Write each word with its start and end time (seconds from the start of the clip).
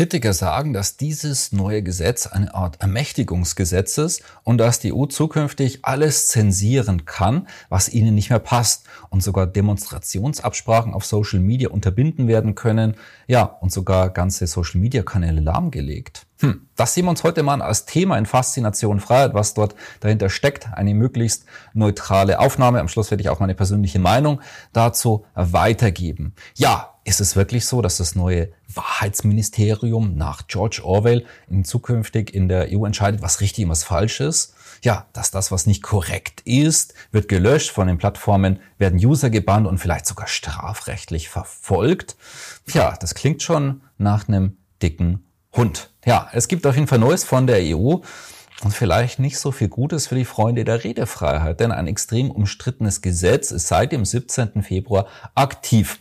Kritiker 0.00 0.32
sagen, 0.32 0.72
dass 0.72 0.96
dieses 0.96 1.52
neue 1.52 1.82
Gesetz 1.82 2.26
eine 2.26 2.54
Art 2.54 2.80
Ermächtigungsgesetz 2.80 3.98
ist 3.98 4.22
und 4.44 4.56
dass 4.56 4.80
die 4.80 4.94
EU 4.94 5.04
zukünftig 5.04 5.80
alles 5.84 6.28
zensieren 6.28 7.04
kann, 7.04 7.46
was 7.68 7.90
ihnen 7.90 8.14
nicht 8.14 8.30
mehr 8.30 8.38
passt 8.38 8.86
und 9.10 9.22
sogar 9.22 9.46
Demonstrationsabsprachen 9.46 10.94
auf 10.94 11.04
Social 11.04 11.40
Media 11.40 11.68
unterbinden 11.68 12.28
werden 12.28 12.54
können, 12.54 12.94
ja, 13.26 13.42
und 13.42 13.72
sogar 13.72 14.08
ganze 14.08 14.46
Social 14.46 14.80
Media 14.80 15.02
Kanäle 15.02 15.42
lahmgelegt. 15.42 16.26
Hm, 16.40 16.68
das 16.74 16.94
sehen 16.94 17.04
wir 17.04 17.10
uns 17.10 17.22
heute 17.22 17.42
mal 17.42 17.60
als 17.60 17.84
Thema 17.84 18.16
in 18.16 18.24
Faszination 18.24 19.00
Freiheit, 19.00 19.34
was 19.34 19.52
dort 19.52 19.74
dahinter 20.00 20.30
steckt. 20.30 20.72
Eine 20.72 20.94
möglichst 20.94 21.44
neutrale 21.74 22.38
Aufnahme. 22.38 22.80
Am 22.80 22.88
Schluss 22.88 23.10
werde 23.10 23.22
ich 23.22 23.28
auch 23.28 23.40
meine 23.40 23.54
persönliche 23.54 23.98
Meinung 23.98 24.40
dazu 24.72 25.26
weitergeben. 25.34 26.34
Ja, 26.56 26.94
ist 27.04 27.20
es 27.20 27.36
wirklich 27.36 27.66
so, 27.66 27.82
dass 27.82 27.98
das 27.98 28.14
neue 28.14 28.52
Wahrheitsministerium 28.72 30.16
nach 30.16 30.46
George 30.46 30.80
Orwell 30.82 31.26
in 31.50 31.64
zukünftig 31.64 32.32
in 32.32 32.48
der 32.48 32.68
EU 32.70 32.86
entscheidet, 32.86 33.20
was 33.20 33.42
richtig 33.42 33.64
und 33.64 33.70
was 33.70 33.84
falsch 33.84 34.20
ist? 34.20 34.54
Ja, 34.82 35.08
dass 35.12 35.30
das, 35.30 35.52
was 35.52 35.66
nicht 35.66 35.82
korrekt 35.82 36.40
ist, 36.46 36.94
wird 37.12 37.28
gelöscht 37.28 37.70
von 37.70 37.86
den 37.86 37.98
Plattformen, 37.98 38.60
werden 38.78 38.98
User 38.98 39.28
gebannt 39.28 39.66
und 39.66 39.76
vielleicht 39.76 40.06
sogar 40.06 40.26
strafrechtlich 40.26 41.28
verfolgt. 41.28 42.16
Ja, 42.68 42.96
das 42.98 43.14
klingt 43.14 43.42
schon 43.42 43.82
nach 43.98 44.26
einem 44.26 44.56
dicken 44.82 45.24
Hund. 45.54 45.90
Ja, 46.04 46.28
es 46.32 46.48
gibt 46.48 46.66
auf 46.66 46.74
jeden 46.74 46.86
Fall 46.86 46.98
Neues 46.98 47.24
von 47.24 47.46
der 47.46 47.60
EU 47.60 47.96
und 48.62 48.72
vielleicht 48.72 49.18
nicht 49.18 49.38
so 49.38 49.52
viel 49.52 49.68
Gutes 49.68 50.06
für 50.06 50.14
die 50.14 50.24
Freunde 50.24 50.64
der 50.64 50.84
Redefreiheit, 50.84 51.60
denn 51.60 51.72
ein 51.72 51.86
extrem 51.86 52.30
umstrittenes 52.30 53.02
Gesetz 53.02 53.50
ist 53.50 53.68
seit 53.68 53.92
dem 53.92 54.04
17. 54.04 54.62
Februar 54.62 55.06
aktiv. 55.34 55.98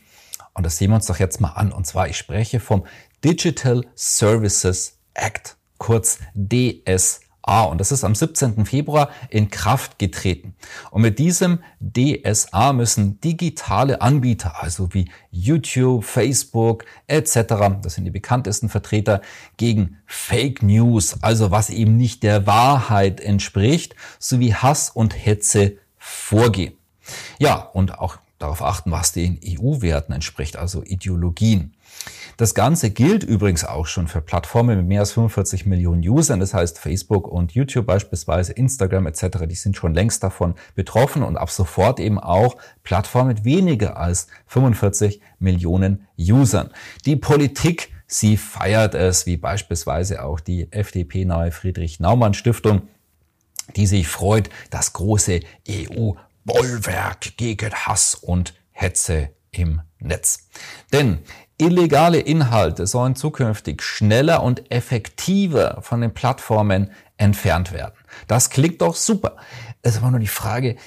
Und 0.53 0.66
das 0.66 0.77
sehen 0.77 0.92
wir 0.92 0.95
uns 0.95 1.05
doch 1.05 1.20
jetzt 1.20 1.39
mal 1.39 1.53
an. 1.53 1.72
Und 1.72 1.88
zwar, 1.88 2.09
ich 2.09 2.17
spreche 2.17 2.59
vom 2.59 2.86
Digital 3.23 3.86
Services 3.95 4.97
Act, 5.14 5.58
kurz 5.77 6.20
DSA. 6.33 7.28
Und 7.50 7.80
das 7.80 7.92
ist 7.92 8.03
am 8.03 8.16
17. 8.16 8.66
Februar 8.66 9.09
in 9.30 9.50
Kraft 9.50 9.97
getreten. 9.97 10.55
Und 10.92 11.02
mit 11.02 11.19
diesem 11.19 11.59
DSA 11.80 12.73
müssen 12.73 13.19
digitale 13.22 14.02
Anbieter, 14.02 14.61
also 14.61 14.94
wie 14.94 15.09
YouTube, 15.31 16.03
Facebook 16.03 16.86
etc., 17.08 17.36
das 17.81 17.95
sind 17.95 18.05
die 18.05 18.11
bekanntesten 18.11 18.70
Vertreter, 18.70 19.22
gegen 19.58 19.97
Fake 20.05 20.61
News, 20.61 21.22
also 21.22 21.52
was 21.52 21.70
eben 21.70 21.97
nicht 21.97 22.23
der 22.23 22.45
Wahrheit 22.45 23.20
entspricht, 23.20 23.95
sowie 24.20 24.53
Hass 24.53 24.89
und 24.89 25.14
Hetze 25.14 25.77
vorgehen. 25.97 26.73
Ja, 27.39 27.55
und 27.55 27.97
auch 27.97 28.17
darauf 28.38 28.61
achten, 28.61 28.92
was 28.92 29.11
den 29.11 29.39
EU-Werten 29.45 30.14
entspricht, 30.14 30.55
also 30.55 30.83
Ideologien. 30.83 31.73
Das 32.40 32.54
Ganze 32.54 32.90
gilt 32.90 33.26
übrigens 33.26 33.66
auch 33.66 33.86
schon 33.86 34.08
für 34.08 34.22
Plattformen 34.22 34.78
mit 34.78 34.88
mehr 34.88 35.02
als 35.02 35.12
45 35.12 35.66
Millionen 35.66 36.08
Usern. 36.08 36.40
Das 36.40 36.54
heißt, 36.54 36.80
Facebook 36.80 37.28
und 37.28 37.52
YouTube 37.52 37.86
beispielsweise, 37.86 38.54
Instagram 38.54 39.08
etc., 39.08 39.40
die 39.45 39.56
sind 39.56 39.76
schon 39.76 39.94
längst 39.94 40.23
davon 40.23 40.56
betroffen 40.73 41.22
und 41.22 41.36
ab 41.36 41.52
sofort 41.52 42.00
eben 42.00 42.17
auch 42.17 42.56
Plattformen 42.84 43.28
mit 43.28 43.44
weniger 43.44 43.98
als 43.98 44.28
45 44.45 45.20
Millionen 45.39 46.08
Usern. 46.17 46.70
Die 47.04 47.17
Politik, 47.17 47.92
sie 48.08 48.38
feiert 48.38 48.95
es, 48.95 49.26
wie 49.26 49.36
beispielsweise 49.36 50.23
auch 50.23 50.39
die 50.39 50.72
FDP-nahe 50.72 51.52
Friedrich-Naumann-Stiftung, 51.52 52.83
die 53.76 53.86
sich 53.86 54.08
freut, 54.08 54.49
das 54.70 54.94
große 54.94 55.42
EU 55.70 56.14
Bollwerk 56.45 57.36
gegen 57.36 57.73
Hass 57.73 58.16
und 58.16 58.54
Hetze 58.72 59.32
im 59.52 59.82
Netz. 59.99 60.48
Denn 60.94 61.20
illegale 61.59 62.20
Inhalte 62.20 62.87
sollen 62.87 63.15
zukünftig 63.15 63.83
schneller 63.83 64.42
und 64.42 64.71
effektiver 64.71 65.80
von 65.81 66.02
den 66.02 66.14
Plattformen 66.14 66.89
entfernt 67.17 67.73
werden. 67.73 67.93
Das 68.27 68.49
klingt 68.49 68.81
doch 68.81 68.95
super. 68.95 69.36
Es 69.81 69.98
aber 69.98 70.11
nur 70.11 70.19
die 70.19 70.27
Frage, 70.27 70.77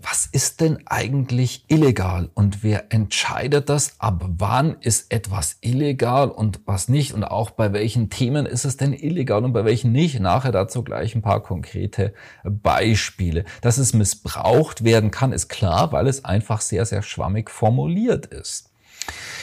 was 0.00 0.26
ist 0.26 0.60
denn 0.60 0.78
eigentlich 0.86 1.64
illegal 1.66 2.30
und 2.34 2.62
wer 2.62 2.92
entscheidet 2.92 3.68
das? 3.68 3.94
Ab 3.98 4.24
wann 4.28 4.76
ist 4.80 5.12
etwas 5.12 5.56
illegal 5.60 6.30
und 6.30 6.60
was 6.66 6.88
nicht? 6.88 7.14
Und 7.14 7.24
auch 7.24 7.50
bei 7.50 7.72
welchen 7.72 8.08
Themen 8.08 8.46
ist 8.46 8.64
es 8.64 8.76
denn 8.76 8.92
illegal 8.92 9.44
und 9.44 9.52
bei 9.52 9.64
welchen 9.64 9.90
nicht? 9.90 10.20
Nachher 10.20 10.52
dazu 10.52 10.84
gleich 10.84 11.16
ein 11.16 11.22
paar 11.22 11.42
konkrete 11.42 12.14
Beispiele. 12.44 13.44
Dass 13.60 13.78
es 13.78 13.92
missbraucht 13.92 14.84
werden 14.84 15.10
kann, 15.10 15.32
ist 15.32 15.48
klar, 15.48 15.90
weil 15.90 16.06
es 16.06 16.24
einfach 16.24 16.60
sehr, 16.60 16.86
sehr 16.86 17.02
schwammig 17.02 17.50
formuliert 17.50 18.26
ist. 18.26 18.67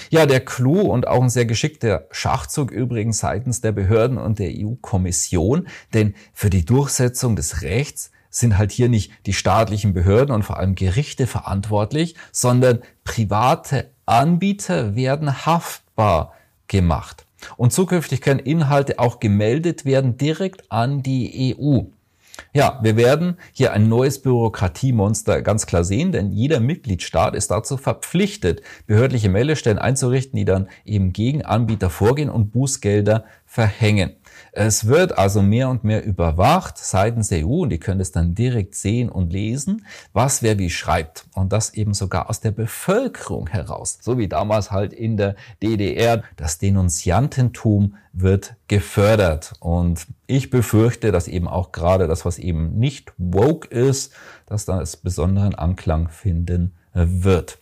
Ja, 0.10 0.26
der 0.26 0.40
Clou 0.44 0.82
und 0.82 1.08
auch 1.08 1.22
ein 1.22 1.30
sehr 1.30 1.46
geschickter 1.46 2.08
Schachzug 2.12 2.72
übrigens 2.72 3.20
seitens 3.20 3.62
der 3.62 3.72
Behörden 3.72 4.18
und 4.18 4.40
der 4.40 4.52
EU-Kommission, 4.52 5.68
denn 5.94 6.16
für 6.34 6.50
die 6.50 6.66
Durchsetzung 6.66 7.36
des 7.36 7.62
Rechts 7.62 8.12
sind 8.30 8.58
halt 8.58 8.72
hier 8.72 8.90
nicht 8.90 9.12
die 9.26 9.34
staatlichen 9.34 9.94
Behörden 9.94 10.34
und 10.34 10.44
vor 10.44 10.58
allem 10.58 10.76
Gerichte 10.76 11.26
verantwortlich, 11.26 12.16
sondern 12.32 12.80
private 13.04 13.90
Anbieter 14.06 14.96
werden 14.96 15.46
haftbar 15.46 16.34
gemacht. 16.68 17.26
Und 17.58 17.74
zukünftig 17.74 18.22
können 18.22 18.40
Inhalte 18.40 19.00
auch 19.00 19.20
gemeldet 19.20 19.86
werden 19.86 20.18
direkt 20.18 20.72
an 20.72 21.04
die 21.04 21.56
EU. 21.58 21.84
Ja, 22.54 22.80
wir 22.82 22.98
werden 22.98 23.38
hier 23.54 23.74
ein 23.74 23.90
neues 23.90 24.22
Bürokratiemonster 24.22 25.42
ganz 25.42 25.66
klar 25.66 25.84
sehen, 25.84 26.12
denn 26.12 26.32
jeder 26.32 26.60
Mitgliedstaat 26.60 27.36
ist 27.36 27.52
dazu 27.52 27.78
verpflichtet, 27.78 28.62
behördliche 28.88 29.30
Meldestellen 29.30 29.78
einzurichten, 29.78 30.38
die 30.38 30.46
dann 30.46 30.70
eben 30.86 31.14
gegen 31.14 31.44
Anbieter 31.44 31.90
vorgehen 31.90 32.30
und 32.30 32.52
Bußgelder 32.52 33.26
verhängen. 33.46 34.16
Es 34.52 34.88
wird 34.88 35.18
also 35.18 35.42
mehr 35.42 35.70
und 35.70 35.84
mehr 35.84 36.06
überwacht 36.06 36.78
seitens 36.78 37.28
der 37.28 37.46
EU 37.46 37.64
und 37.64 37.70
die 37.70 37.78
können 37.78 38.00
es 38.00 38.12
dann 38.12 38.36
direkt 38.36 38.76
sehen 38.76 39.10
und 39.10 39.34
lesen, 39.34 39.86
was 40.14 40.42
wer 40.44 40.58
wie 40.58 40.70
schreibt. 40.70 41.26
Und 41.34 41.52
das 41.52 41.74
eben 41.74 41.94
sogar 41.94 42.30
aus 42.30 42.40
der 42.40 42.52
Bevölkerung 42.52 43.48
heraus. 43.48 43.98
So 44.02 44.18
wie 44.18 44.28
damals 44.28 44.72
halt 44.72 44.94
in 44.94 45.18
der 45.18 45.36
DDR. 45.62 46.24
Das 46.38 46.58
Denunziantentum 46.58 47.96
wird 48.14 48.56
gefördert. 48.68 49.54
Und 49.60 50.08
ich 50.26 50.50
befürchte, 50.50 51.12
dass 51.12 51.28
eben 51.28 51.48
auch 51.48 51.72
gerade 51.72 52.08
das, 52.08 52.26
was 52.26 52.40
eben 52.40 52.78
nicht 52.78 53.14
woke 53.18 53.68
ist, 53.68 54.14
dass 54.46 54.66
das 54.66 54.98
besonderen 54.98 55.56
Anklang 55.56 56.10
finden 56.10 56.76
wird. 56.94 57.60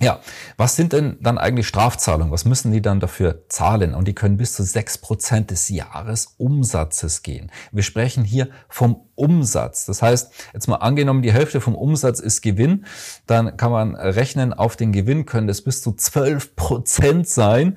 Ja, 0.00 0.18
was 0.56 0.74
sind 0.74 0.92
denn 0.92 1.18
dann 1.20 1.38
eigentlich 1.38 1.68
Strafzahlungen? 1.68 2.32
Was 2.32 2.44
müssen 2.44 2.72
die 2.72 2.82
dann 2.82 2.98
dafür 2.98 3.44
zahlen? 3.48 3.94
Und 3.94 4.08
die 4.08 4.14
können 4.14 4.36
bis 4.36 4.52
zu 4.52 4.64
sechs 4.64 4.98
Prozent 4.98 5.52
des 5.52 5.68
Jahresumsatzes 5.68 7.22
gehen. 7.22 7.52
Wir 7.70 7.84
sprechen 7.84 8.24
hier 8.24 8.48
vom 8.68 9.06
Umsatz. 9.14 9.86
Das 9.86 10.02
heißt, 10.02 10.32
jetzt 10.52 10.66
mal 10.66 10.76
angenommen, 10.76 11.22
die 11.22 11.32
Hälfte 11.32 11.60
vom 11.60 11.76
Umsatz 11.76 12.18
ist 12.18 12.42
Gewinn, 12.42 12.86
dann 13.28 13.56
kann 13.56 13.70
man 13.70 13.94
rechnen, 13.94 14.52
auf 14.52 14.74
den 14.74 14.90
Gewinn 14.90 15.26
können 15.26 15.46
das 15.46 15.62
bis 15.62 15.80
zu 15.80 15.92
zwölf 15.92 16.56
Prozent 16.56 17.28
sein. 17.28 17.76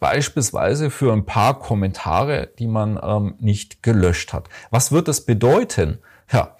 Beispielsweise 0.00 0.90
für 0.90 1.14
ein 1.14 1.24
paar 1.24 1.58
Kommentare, 1.58 2.50
die 2.58 2.66
man 2.66 3.00
ähm, 3.02 3.36
nicht 3.38 3.82
gelöscht 3.82 4.34
hat. 4.34 4.50
Was 4.70 4.92
wird 4.92 5.08
das 5.08 5.22
bedeuten? 5.22 5.98
Ja, 6.30 6.56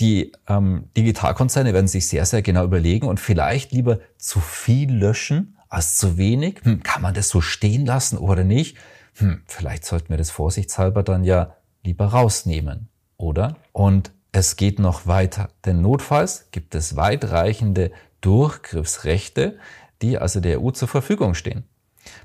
die 0.00 0.32
ähm, 0.48 0.88
Digitalkonzerne 0.96 1.72
werden 1.72 1.88
sich 1.88 2.08
sehr, 2.08 2.26
sehr 2.26 2.42
genau 2.42 2.64
überlegen 2.64 3.06
und 3.06 3.20
vielleicht 3.20 3.72
lieber 3.72 4.00
zu 4.18 4.40
viel 4.40 4.92
löschen 4.92 5.56
als 5.68 5.96
zu 5.96 6.16
wenig. 6.16 6.60
Hm, 6.64 6.82
kann 6.82 7.02
man 7.02 7.14
das 7.14 7.28
so 7.28 7.40
stehen 7.40 7.86
lassen 7.86 8.18
oder 8.18 8.44
nicht? 8.44 8.76
Hm, 9.16 9.42
vielleicht 9.46 9.84
sollten 9.84 10.08
wir 10.08 10.16
das 10.16 10.30
vorsichtshalber 10.30 11.02
dann 11.02 11.24
ja 11.24 11.54
lieber 11.84 12.06
rausnehmen, 12.06 12.88
oder? 13.16 13.56
Und 13.72 14.12
es 14.32 14.56
geht 14.56 14.80
noch 14.80 15.06
weiter, 15.06 15.50
denn 15.64 15.80
notfalls 15.80 16.48
gibt 16.50 16.74
es 16.74 16.96
weitreichende 16.96 17.92
Durchgriffsrechte, 18.20 19.58
die 20.02 20.18
also 20.18 20.40
der 20.40 20.60
EU 20.60 20.70
zur 20.70 20.88
Verfügung 20.88 21.34
stehen. 21.34 21.64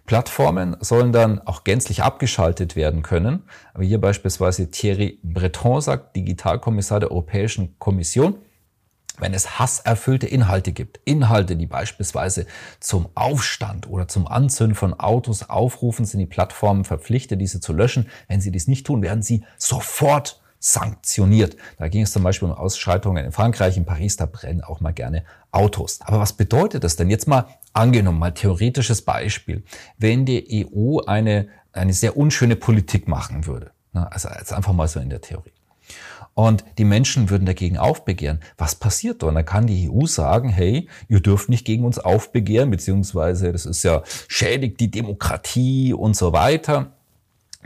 Plattformen 0.06 0.78
sollen 0.80 1.12
dann 1.12 1.40
auch 1.40 1.64
gänzlich 1.64 2.04
abgeschaltet 2.04 2.76
werden 2.76 3.02
können. 3.02 3.44
Aber 3.74 3.84
hier 3.84 4.02
beispielsweise 4.02 4.72
Thierry 4.72 5.20
Breton 5.24 5.82
sagt, 5.82 6.16
Digitalkommissar 6.16 7.00
der 7.00 7.12
Europäischen 7.12 7.78
Kommission, 7.80 8.36
wenn 9.20 9.34
es 9.34 9.60
hasserfüllte 9.60 10.28
Inhalte 10.28 10.72
gibt, 10.72 11.00
Inhalte, 11.04 11.56
die 11.56 11.66
beispielsweise 11.66 12.46
zum 12.80 13.10
Aufstand 13.16 13.90
oder 13.90 14.08
zum 14.08 14.28
Anzünden 14.28 14.76
von 14.76 14.94
Autos 14.94 15.50
aufrufen, 15.50 16.06
sind 16.06 16.20
die 16.20 16.26
Plattformen 16.26 16.86
verpflichtet, 16.86 17.42
diese 17.42 17.60
zu 17.60 17.74
löschen. 17.74 18.08
Wenn 18.28 18.42
sie 18.42 18.52
dies 18.52 18.68
nicht 18.68 18.86
tun, 18.86 19.02
werden 19.02 19.22
sie 19.22 19.44
sofort 19.58 20.42
sanktioniert. 20.60 21.56
Da 21.78 21.88
ging 21.88 22.04
es 22.04 22.12
zum 22.12 22.24
Beispiel 22.24 22.50
um 22.50 22.54
Ausschreitungen 22.54 23.26
in 23.26 23.32
Frankreich, 23.32 23.78
in 23.78 23.86
Paris, 23.86 24.18
da 24.18 24.26
brennen 24.26 24.62
auch 24.62 24.82
mal 24.82 24.92
gerne 24.92 25.24
Autos. 25.52 26.00
Aber 26.02 26.20
was 26.20 26.34
bedeutet 26.34 26.84
das 26.84 26.96
denn? 26.96 27.10
Jetzt 27.10 27.28
mal 27.28 27.48
angenommen, 27.74 28.20
mal 28.20 28.34
theoretisches 28.34 29.02
Beispiel. 29.02 29.64
Wenn 29.98 30.26
die 30.26 30.68
EU 30.74 31.00
eine, 31.00 31.48
eine 31.72 31.94
sehr 31.94 32.18
unschöne 32.18 32.56
Politik 32.56 33.08
machen 33.08 33.46
würde, 33.46 33.72
also 33.94 34.30
jetzt 34.38 34.54
einfach 34.54 34.74
mal 34.74 34.88
so 34.88 35.00
in 35.00 35.10
der 35.10 35.22
Theorie. 35.22 35.54
Und 36.34 36.64
die 36.78 36.86
Menschen 36.86 37.30
würden 37.30 37.46
dagegen 37.46 37.78
aufbegehren. 37.78 38.40
Was 38.58 38.76
passiert 38.76 39.24
dann? 39.24 39.36
Da 39.36 39.44
kann 39.44 39.68
die 39.68 39.90
EU 39.90 40.06
sagen, 40.06 40.50
hey, 40.50 40.88
ihr 41.10 41.20
dürft 41.20 41.50
nicht 41.50 41.66
gegen 41.66 41.84
uns 41.84 42.00
aufbegehren, 42.00 42.70
beziehungsweise 42.70 43.52
das 43.52 43.66
ist 43.66 43.84
ja 43.84 44.04
schädigt 44.28 44.80
die 44.80 44.92
Demokratie 44.92 45.94
und 45.94 46.16
so 46.16 46.32
weiter. 46.32 46.94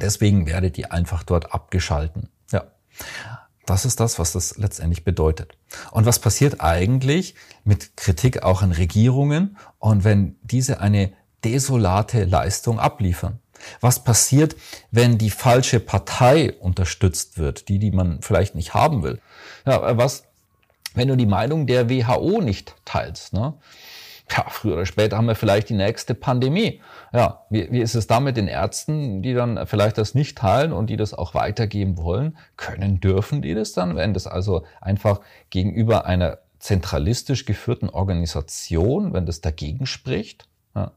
Deswegen 0.01 0.47
werdet 0.47 0.77
ihr 0.79 0.91
einfach 0.91 1.21
dort 1.21 1.53
abgeschalten. 1.53 2.29
Das 3.65 3.85
ist 3.85 3.99
das, 3.99 4.19
was 4.19 4.33
das 4.33 4.57
letztendlich 4.57 5.03
bedeutet. 5.03 5.55
Und 5.91 6.05
was 6.05 6.19
passiert 6.19 6.59
eigentlich 6.59 7.35
mit 7.63 7.95
Kritik 7.95 8.43
auch 8.43 8.61
an 8.61 8.73
Regierungen 8.73 9.57
und 9.79 10.03
wenn 10.03 10.35
diese 10.41 10.81
eine 10.81 11.13
desolate 11.43 12.25
Leistung 12.25 12.79
abliefern? 12.79 13.39
Was 13.79 14.03
passiert, 14.03 14.57
wenn 14.91 15.17
die 15.17 15.29
falsche 15.29 15.79
Partei 15.79 16.51
unterstützt 16.53 17.37
wird, 17.37 17.69
die, 17.69 17.79
die 17.79 17.91
man 17.91 18.21
vielleicht 18.21 18.55
nicht 18.55 18.73
haben 18.73 19.03
will? 19.03 19.21
Ja, 19.65 19.97
was, 19.97 20.25
wenn 20.93 21.07
du 21.07 21.15
die 21.15 21.25
Meinung 21.25 21.65
der 21.65 21.89
WHO 21.89 22.41
nicht 22.41 22.75
teilst? 22.83 23.31
Ne? 23.31 23.53
Ja, 24.31 24.45
früher 24.49 24.75
oder 24.75 24.85
später 24.85 25.17
haben 25.17 25.27
wir 25.27 25.35
vielleicht 25.35 25.69
die 25.69 25.75
nächste 25.75 26.15
Pandemie. 26.15 26.81
Ja, 27.11 27.45
wie, 27.49 27.71
wie 27.71 27.81
ist 27.81 27.95
es 27.95 28.07
da 28.07 28.19
mit 28.19 28.37
den 28.37 28.47
Ärzten, 28.47 29.21
die 29.21 29.33
dann 29.33 29.67
vielleicht 29.67 29.97
das 29.97 30.15
nicht 30.15 30.37
teilen 30.37 30.73
und 30.73 30.89
die 30.89 30.97
das 30.97 31.13
auch 31.13 31.33
weitergeben 31.33 31.97
wollen? 31.97 32.37
Können, 32.57 32.99
dürfen 32.99 33.41
die 33.41 33.53
das 33.53 33.73
dann, 33.73 33.95
wenn 33.95 34.13
das 34.13 34.25
also 34.25 34.65
einfach 34.81 35.19
gegenüber 35.49 36.05
einer 36.05 36.39
zentralistisch 36.59 37.45
geführten 37.45 37.89
Organisation, 37.89 39.13
wenn 39.13 39.25
das 39.25 39.41
dagegen 39.41 39.85
spricht? 39.85 40.47
Ja. 40.73 40.91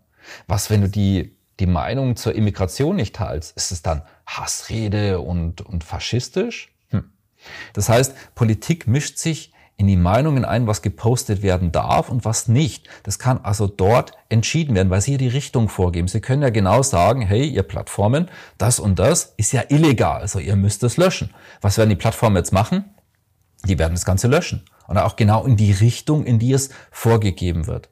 Was, 0.46 0.70
wenn 0.70 0.82
du 0.82 0.88
die 0.88 1.36
die 1.60 1.66
Meinung 1.66 2.16
zur 2.16 2.34
Immigration 2.34 2.96
nicht 2.96 3.16
teilst, 3.16 3.56
ist 3.56 3.72
es 3.72 3.82
dann 3.82 4.02
Hassrede 4.26 5.20
und, 5.20 5.62
und 5.62 5.84
faschistisch? 5.84 6.72
Hm. 6.90 7.10
Das 7.72 7.88
heißt, 7.88 8.34
Politik 8.34 8.86
mischt 8.86 9.18
sich 9.18 9.52
in 9.78 9.86
die 9.86 9.96
Meinungen 9.96 10.44
ein, 10.44 10.66
was 10.66 10.80
gepostet 10.80 11.42
werden 11.42 11.70
darf 11.70 12.08
und 12.08 12.24
was 12.24 12.48
nicht. 12.48 12.88
Das 13.02 13.18
kann 13.18 13.40
also 13.42 13.66
dort 13.66 14.12
entschieden 14.28 14.74
werden, 14.74 14.88
weil 14.88 15.02
sie 15.02 15.12
hier 15.12 15.18
die 15.18 15.28
Richtung 15.28 15.68
vorgeben. 15.68 16.08
Sie 16.08 16.20
können 16.20 16.42
ja 16.42 16.50
genau 16.50 16.82
sagen, 16.82 17.20
hey, 17.20 17.46
ihr 17.46 17.62
Plattformen, 17.62 18.30
das 18.56 18.78
und 18.78 18.98
das 18.98 19.34
ist 19.36 19.52
ja 19.52 19.64
illegal, 19.68 20.22
also 20.22 20.38
ihr 20.38 20.56
müsst 20.56 20.82
es 20.82 20.96
löschen. 20.96 21.30
Was 21.60 21.76
werden 21.76 21.90
die 21.90 21.96
Plattformen 21.96 22.36
jetzt 22.36 22.52
machen? 22.52 22.84
Die 23.66 23.78
werden 23.78 23.94
das 23.94 24.06
Ganze 24.06 24.28
löschen. 24.28 24.64
Und 24.86 24.98
auch 24.98 25.16
genau 25.16 25.44
in 25.44 25.56
die 25.56 25.72
Richtung, 25.72 26.24
in 26.24 26.38
die 26.38 26.52
es 26.52 26.70
vorgegeben 26.90 27.66
wird. 27.66 27.90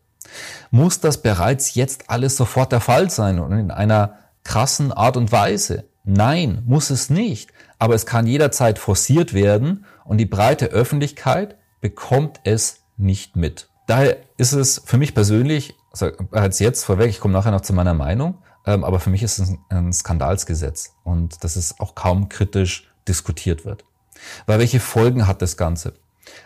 Muss 0.71 1.01
das 1.01 1.21
bereits 1.21 1.75
jetzt 1.75 2.09
alles 2.09 2.37
sofort 2.37 2.73
der 2.73 2.81
Fall 2.81 3.11
sein 3.11 3.39
und 3.39 3.53
in 3.53 3.71
einer 3.71 4.15
krassen 4.43 4.93
Art 4.93 5.17
und 5.17 5.33
Weise? 5.33 5.85
Nein, 6.05 6.63
muss 6.67 6.91
es 6.91 7.11
nicht. 7.11 7.51
Aber 7.79 7.95
es 7.95 8.07
kann 8.07 8.27
jederzeit 8.27 8.79
forciert 8.79 9.35
werden 9.35 9.85
und 10.05 10.19
die 10.19 10.27
breite 10.27 10.67
Öffentlichkeit 10.67 11.57
bekommt 11.85 12.41
es 12.45 12.81
nicht 12.97 13.37
mit. 13.37 13.69
Daher 13.87 14.17
ist 14.39 14.53
es 14.53 14.81
für 14.87 14.97
mich 14.97 15.15
persönlich, 15.15 15.75
also 15.93 16.13
als 16.31 16.59
jetzt 16.59 16.83
vorweg, 16.83 17.11
ich 17.11 17.21
komme 17.21 17.35
nachher 17.35 17.51
noch 17.51 17.61
zu 17.61 17.75
meiner 17.75 17.93
Meinung, 17.93 18.39
ähm, 18.65 18.85
aber 18.85 19.01
für 19.01 19.11
mich 19.11 19.23
ist 19.23 19.39
es 19.39 19.53
ein 19.69 19.93
Skandalsgesetz 19.93 20.95
und 21.05 21.45
dass 21.45 21.57
es 21.57 21.79
auch 21.81 21.95
kaum 21.95 22.31
kritisch 22.31 22.89
diskutiert 23.07 23.67
wird. 23.67 23.85
Weil 24.47 24.61
welche 24.61 24.81
Folgen 24.81 25.27
hat 25.27 25.43
das 25.43 25.59
Ganze? 25.59 25.93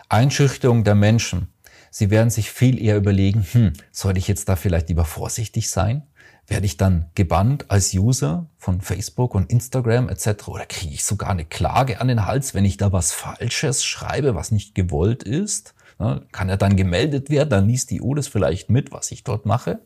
Einschüchterung 0.09 0.83
der 0.83 0.95
Menschen, 0.95 1.47
Sie 1.89 2.11
werden 2.11 2.29
sich 2.29 2.51
viel 2.51 2.79
eher 2.79 2.97
überlegen, 2.97 3.47
hm, 3.49 3.73
sollte 3.91 4.19
ich 4.19 4.27
jetzt 4.27 4.49
da 4.49 4.57
vielleicht 4.57 4.89
lieber 4.89 5.05
vorsichtig 5.05 5.71
sein? 5.71 6.03
Werde 6.49 6.65
ich 6.65 6.77
dann 6.77 7.05
gebannt 7.13 7.69
als 7.69 7.93
User 7.93 8.47
von 8.57 8.81
Facebook 8.81 9.35
und 9.35 9.51
Instagram 9.51 10.09
etc. 10.09 10.47
Oder 10.47 10.65
kriege 10.65 10.95
ich 10.95 11.03
sogar 11.03 11.29
eine 11.29 11.45
Klage 11.45 12.01
an 12.01 12.07
den 12.07 12.25
Hals, 12.25 12.55
wenn 12.55 12.65
ich 12.65 12.77
da 12.77 12.91
was 12.91 13.11
Falsches 13.11 13.85
schreibe, 13.85 14.33
was 14.33 14.51
nicht 14.51 14.73
gewollt 14.73 15.23
ist? 15.23 15.75
Ja, 15.99 16.21
kann 16.31 16.49
er 16.49 16.57
dann 16.57 16.75
gemeldet 16.75 17.29
werden, 17.29 17.49
dann 17.49 17.67
liest 17.67 17.91
die 17.91 18.01
EU 18.01 18.15
das 18.15 18.27
vielleicht 18.27 18.69
mit, 18.69 18.91
was 18.91 19.11
ich 19.11 19.23
dort 19.23 19.45
mache. 19.45 19.79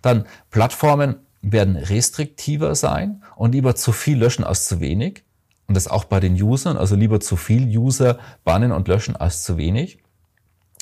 Dann 0.00 0.26
Plattformen 0.50 1.16
werden 1.42 1.76
restriktiver 1.76 2.74
sein 2.74 3.24
und 3.36 3.52
lieber 3.52 3.74
zu 3.74 3.92
viel 3.92 4.18
löschen 4.18 4.44
als 4.44 4.66
zu 4.66 4.80
wenig. 4.80 5.24
Und 5.66 5.74
das 5.74 5.88
auch 5.88 6.04
bei 6.04 6.20
den 6.20 6.40
Usern, 6.40 6.76
also 6.76 6.94
lieber 6.94 7.20
zu 7.20 7.36
viel 7.36 7.66
User 7.76 8.18
bannen 8.44 8.72
und 8.72 8.86
löschen 8.86 9.16
als 9.16 9.42
zu 9.42 9.56
wenig. 9.56 9.98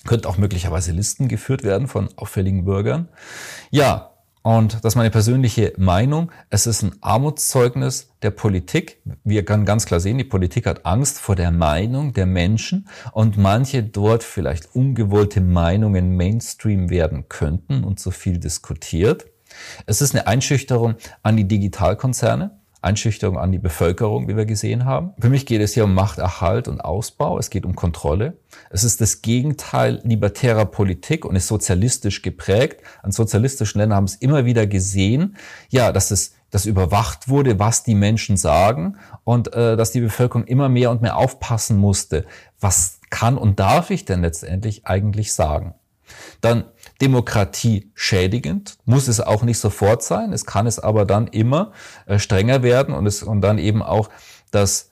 Könnte 0.07 0.29
auch 0.29 0.39
möglicherweise 0.39 0.93
Listen 0.93 1.29
geführt 1.29 1.63
werden 1.63 1.89
von 1.89 2.09
auffälligen 2.17 2.65
Bürgern. 2.65 3.09
Ja, 3.71 4.18
und 4.43 4.75
das 4.85 4.93
ist 4.93 4.97
meine 4.97 5.11
persönliche 5.11 5.73
Meinung. 5.77 6.31
Es 6.51 6.67
ist 6.67 6.83
ein 6.83 6.97
Armutszeugnis 7.01 8.11
der 8.23 8.31
Politik. 8.31 9.03
Wir 9.25 9.45
können 9.45 9.65
ganz 9.65 9.87
klar 9.87 10.01
sehen, 10.01 10.19
die 10.19 10.25
Politik 10.25 10.67
hat 10.67 10.87
Angst 10.87 11.19
vor 11.19 11.37
der 11.37 11.51
Meinung 11.51 12.13
der 12.13 12.27
Menschen 12.27 12.89
und 13.13 13.37
manche 13.37 13.83
dort 13.83 14.23
vielleicht 14.23 14.75
ungewollte 14.75 15.41
Meinungen 15.41 16.17
Mainstream 16.17 16.91
werden 16.91 17.29
könnten 17.29 17.85
und 17.85 18.01
so 18.01 18.11
viel 18.11 18.39
diskutiert. 18.39 19.27
Es 19.87 20.01
ist 20.01 20.15
eine 20.15 20.27
Einschüchterung 20.27 20.97
an 21.23 21.37
die 21.37 21.49
Digitalkonzerne. 21.49 22.58
Einschüchterung 22.81 23.39
an 23.39 23.51
die 23.51 23.59
Bevölkerung, 23.59 24.29
wie 24.29 24.37
wir 24.37 24.47
gesehen 24.47 24.85
haben. 24.85 25.13
Für 25.19 25.29
mich 25.29 25.47
geht 25.47 25.61
es 25.61 25.75
hier 25.75 25.85
um 25.85 25.95
Machterhalt 25.95 26.69
und 26.69 26.81
Ausbau. 26.81 27.39
Es 27.39 27.51
geht 27.51 27.65
um 27.65 27.75
Kontrolle. 27.75 28.37
Es 28.71 28.85
ist 28.85 29.01
das 29.01 29.23
Gegenteil 29.23 30.01
libertärer 30.05 30.67
Politik 30.67 31.25
und 31.25 31.35
ist 31.35 31.49
sozialistisch 31.49 32.23
geprägt. 32.23 32.83
An 33.03 33.11
sozialistischen 33.11 33.81
Ländern 33.81 33.97
haben 33.97 34.05
es 34.05 34.15
immer 34.15 34.45
wieder 34.45 34.67
gesehen, 34.67 35.37
ja, 35.69 35.93
dass 35.93 36.11
es 36.11 36.35
dass 36.51 36.65
überwacht 36.65 37.29
wurde, 37.29 37.59
was 37.59 37.83
die 37.83 37.95
Menschen 37.95 38.39
sagen 38.39 38.97
und 39.25 39.53
äh, 39.53 39.77
dass 39.77 39.93
die 39.93 40.01
Bevölkerung 40.01 40.45
immer 40.45 40.71
mehr 40.71 40.91
und 40.91 41.03
mehr 41.03 41.17
aufpassen 41.17 41.77
musste. 41.77 42.25
Was 42.59 43.01
kann 43.11 43.37
und 43.37 43.61
darf 43.61 43.91
ich 43.91 44.07
denn 44.07 44.23
letztendlich 44.23 44.87
eigentlich 44.87 45.35
sagen? 45.35 45.75
Dann 46.41 46.65
Demokratie 47.01 47.91
schädigend, 47.95 48.79
muss 48.85 49.09
es 49.09 49.21
auch 49.21 49.43
nicht 49.43 49.59
sofort 49.59 50.03
sein, 50.03 50.33
es 50.33 50.47
kann 50.47 50.67
es 50.67 50.79
aber 50.79 51.05
dann 51.05 51.27
immer 51.29 51.73
äh, 52.07 52.19
strenger 52.19 52.63
werden 52.63 52.95
und, 52.95 53.07
es, 53.07 53.23
und 53.23 53.41
dann 53.41 53.59
eben 53.59 53.83
auch, 53.83 54.09
dass 54.51 54.91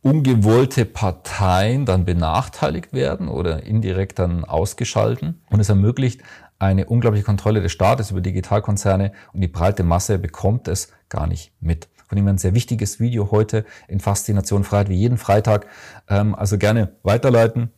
ungewollte 0.00 0.84
Parteien 0.84 1.84
dann 1.84 2.04
benachteiligt 2.04 2.92
werden 2.92 3.28
oder 3.28 3.64
indirekt 3.64 4.18
dann 4.18 4.44
ausgeschalten 4.44 5.42
und 5.50 5.60
es 5.60 5.68
ermöglicht 5.68 6.22
eine 6.58 6.86
unglaubliche 6.86 7.24
Kontrolle 7.24 7.60
des 7.60 7.72
Staates 7.72 8.10
über 8.10 8.20
Digitalkonzerne 8.20 9.12
und 9.32 9.40
die 9.40 9.48
breite 9.48 9.82
Masse 9.82 10.18
bekommt 10.18 10.68
es 10.68 10.92
gar 11.08 11.26
nicht 11.26 11.52
mit. 11.60 11.88
Von 12.08 12.16
dem 12.16 12.26
ein 12.26 12.38
sehr 12.38 12.54
wichtiges 12.54 13.00
Video 13.00 13.30
heute 13.30 13.66
in 13.86 14.00
Faszination 14.00 14.64
Freiheit 14.64 14.88
wie 14.88 14.96
jeden 14.96 15.18
Freitag. 15.18 15.66
Ähm, 16.08 16.34
also 16.34 16.56
gerne 16.56 16.92
weiterleiten 17.02 17.70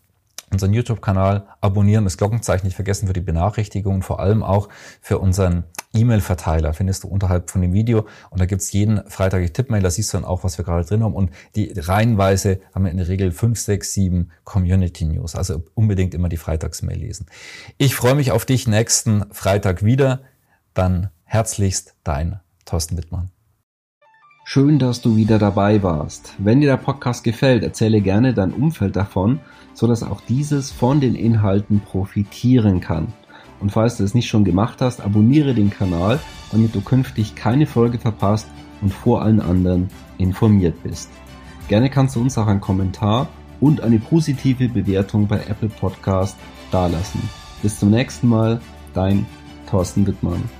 unseren 0.53 0.73
YouTube-Kanal 0.73 1.47
abonnieren, 1.61 2.05
das 2.05 2.17
Glockenzeichen 2.17 2.67
nicht 2.67 2.75
vergessen 2.75 3.07
für 3.07 3.13
die 3.13 3.21
Benachrichtigungen, 3.21 4.03
vor 4.03 4.21
allem 4.21 4.43
auch 4.43 4.69
für 5.01 5.19
unseren 5.19 5.65
E-Mail-Verteiler 5.93 6.73
findest 6.73 7.05
du 7.05 7.09
unterhalb 7.09 7.51
von 7.51 7.61
dem 7.61 7.73
Video 7.73 8.07
und 8.31 8.41
da 8.41 8.47
gibt's 8.47 8.73
jeden 8.73 9.03
Freitag 9.09 9.43
die 9.43 9.53
Tippmail, 9.53 9.83
da 9.83 9.91
siehst 9.91 10.13
du 10.13 10.19
dann 10.19 10.25
auch, 10.25 10.45
was 10.45 10.57
wir 10.59 10.65
gerade 10.65 10.85
drin 10.85 11.03
haben 11.03 11.15
und 11.15 11.31
die 11.57 11.73
reihenweise 11.77 12.61
haben 12.75 12.85
wir 12.85 12.91
in 12.91 12.97
der 12.97 13.09
Regel 13.09 13.33
fünf, 13.33 13.59
sechs, 13.59 13.93
sieben 13.93 14.31
Community 14.45 15.05
News, 15.05 15.35
also 15.35 15.63
unbedingt 15.75 16.15
immer 16.15 16.29
die 16.29 16.37
Freitagsmail 16.37 16.99
lesen. 16.99 17.27
Ich 17.77 17.95
freue 17.95 18.15
mich 18.15 18.31
auf 18.33 18.45
dich 18.45 18.69
nächsten 18.69 19.25
Freitag 19.33 19.85
wieder, 19.85 20.21
dann 20.75 21.11
herzlichst 21.25 21.95
dein 22.05 22.41
Thorsten 22.65 22.97
Wittmann. 22.97 23.31
Schön, 24.45 24.79
dass 24.81 25.01
du 25.01 25.17
wieder 25.17 25.39
dabei 25.39 25.83
warst. 25.83 26.35
Wenn 26.39 26.61
dir 26.61 26.71
der 26.71 26.77
Podcast 26.77 27.23
gefällt, 27.23 27.63
erzähle 27.63 28.01
gerne 28.01 28.35
dein 28.35 28.53
Umfeld 28.53 28.97
davon, 28.97 29.41
so 29.81 29.87
dass 29.87 30.03
auch 30.03 30.21
dieses 30.29 30.71
von 30.71 31.01
den 31.01 31.15
Inhalten 31.15 31.81
profitieren 31.81 32.81
kann. 32.81 33.15
Und 33.61 33.73
falls 33.73 33.97
du 33.97 34.05
es 34.05 34.13
nicht 34.13 34.29
schon 34.29 34.45
gemacht 34.45 34.83
hast, 34.83 35.01
abonniere 35.01 35.55
den 35.55 35.71
Kanal, 35.71 36.21
damit 36.53 36.75
du 36.75 36.83
künftig 36.83 37.35
keine 37.35 37.67
Folge 37.67 37.99
verpasst 37.99 38.47
und 38.83 38.93
vor 38.93 39.23
allen 39.23 39.41
anderen 39.41 39.89
informiert 40.19 40.83
bist. 40.83 41.09
Gerne 41.69 41.89
kannst 41.89 42.15
du 42.15 42.21
uns 42.21 42.37
auch 42.37 42.47
einen 42.47 42.61
Kommentar 42.61 43.29
und 43.59 43.81
eine 43.81 43.99
positive 43.99 44.69
Bewertung 44.69 45.27
bei 45.27 45.39
Apple 45.49 45.71
Podcast 45.71 46.37
dalassen. 46.71 47.23
Bis 47.63 47.79
zum 47.79 47.91
nächsten 47.91 48.29
Mal, 48.29 48.61
dein 48.93 49.25
Thorsten 49.71 50.07
Wittmann. 50.07 50.60